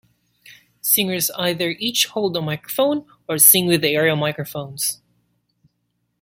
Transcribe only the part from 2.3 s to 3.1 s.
a microphone